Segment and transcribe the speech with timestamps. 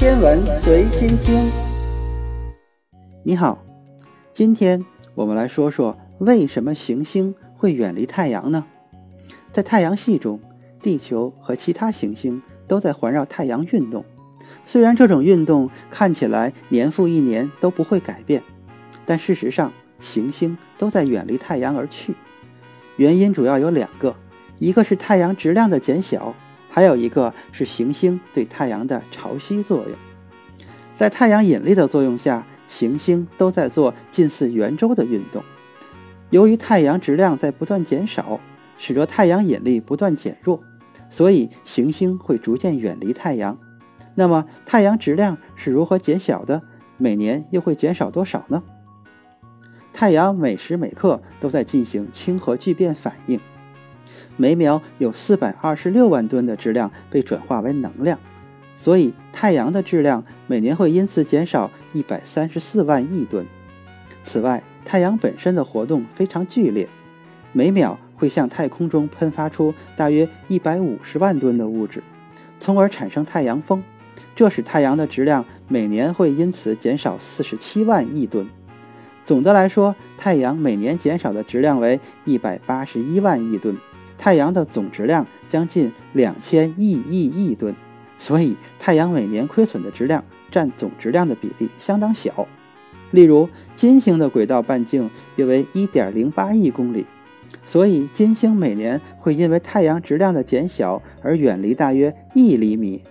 [0.00, 1.50] 天文随心听。
[3.22, 3.62] 你好，
[4.32, 4.82] 今天
[5.14, 8.64] 我们来说说为什么行星会远离太阳呢？
[9.52, 10.40] 在太阳系中，
[10.80, 14.02] 地球和其他行星都在环绕太阳运动。
[14.64, 18.42] 虽然这种运动看起来年复一年都不会改变，
[19.04, 22.14] 但事实上，行星都在远离太阳而去。
[22.96, 24.16] 原因主要有两个，
[24.58, 26.34] 一个是太阳质量的减小。
[26.70, 29.96] 还有一个是行星对太阳的潮汐作用，
[30.94, 35.42] 在太阳引力的作用下，行星都在做近似圆周的运动。
[36.30, 38.40] 由于太阳质量在不断减少，
[38.78, 40.62] 使得太阳引力不断减弱，
[41.10, 43.58] 所以行星会逐渐远离太阳。
[44.14, 46.62] 那么，太阳质量是如何减小的？
[46.96, 48.62] 每年又会减少多少呢？
[49.92, 53.40] 太阳每时每刻都在进行氢核聚变反应。
[54.40, 58.18] 每秒有四百二十六万吨的质量被转化为能量，
[58.74, 63.44] 所以太阳的质量每年会因此减少一百三十四万亿吨。
[64.24, 66.88] 此外，太阳本身的活动非常剧烈，
[67.52, 72.02] 每秒会向太空中喷发出大约一百五十万吨的物质，
[72.56, 73.84] 从而产生太阳风，
[74.34, 78.48] 这使太阳的质量每年会因此减少四十七万亿吨。
[79.22, 83.76] 总的来说，太阳每年减少的质量为一百八十一万亿吨。
[84.20, 87.74] 太阳的总质量将近两千亿亿亿吨，
[88.18, 92.46] 所以太阳每年亏损的质量占总质量的比例相当小。
[93.12, 97.06] 例如，金星的轨道半径约为一点零八亿公里，
[97.64, 103.02] 所以金星每年会因为太阳质量的减小而远离大约一厘米。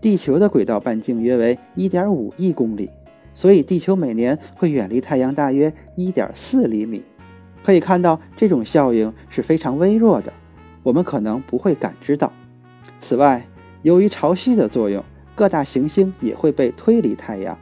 [0.00, 2.88] 地球的轨道半径约为一点五亿公里，
[3.34, 7.02] 所以地球每年会远离太阳大约一点四厘米。
[7.66, 10.32] 可以看到，这种效应是非常微弱的，
[10.84, 12.32] 我们可能不会感知到。
[13.00, 13.44] 此外，
[13.82, 15.02] 由于潮汐的作用，
[15.34, 17.58] 各大行星也会被推离太阳。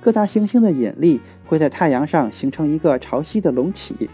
[0.00, 4.10] 各大行星的引力会在太阳上形成一个潮汐的隆起，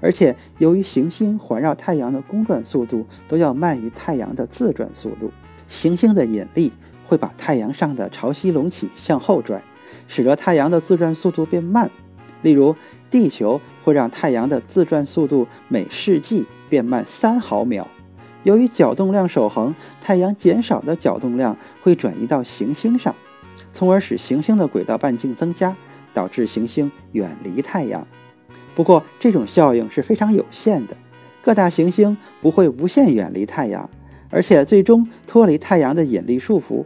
[0.00, 5.30] 而且由于行星环绕太阳的公转速度都要慢于太阳的自转速度，
[5.68, 6.72] 行星的引力
[7.06, 9.62] 会把太阳上的潮汐隆起向后拽，
[10.08, 11.88] 使得太阳的自转速度变慢。
[12.42, 12.74] 例如，
[13.08, 17.86] 地球会让太阳的自转速度每世纪变慢三毫秒。
[18.42, 23.14] 由于角动量守恒，太阳减少的角动量会转移到行星上，
[23.72, 25.76] 从而使行星的轨道半径增加，
[26.14, 28.06] 导致行星远离太阳。
[28.74, 30.96] 不过，这种效应是非常有限的。
[31.42, 33.88] 各大行星不会无限远离太阳，
[34.30, 36.84] 而且最终脱离太阳的引力束缚。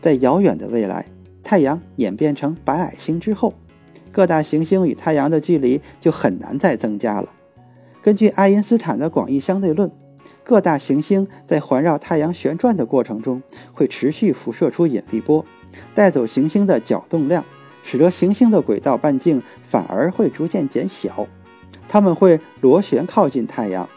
[0.00, 1.06] 在遥远的未来，
[1.42, 3.52] 太阳演变成白矮星之后。
[4.14, 7.34] 各大行星与太阳的距离就很难再增加了。
[8.00, 9.90] 根据爱因斯坦的广义相对论，
[10.44, 13.42] 各大行星在环绕太阳旋转的过程中，
[13.72, 15.44] 会持续辐射出引力波，
[15.96, 17.44] 带走行星的角动量，
[17.82, 21.26] 使得行星的轨道半径反而会逐渐减小。
[21.88, 23.88] 它们会螺旋靠近太阳。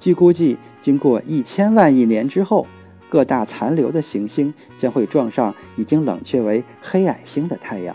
[0.00, 2.66] 据估计，经过一千万亿年之后，
[3.08, 7.94] 各大残留的行星将会撞上已经冷却为黑矮星的太阳。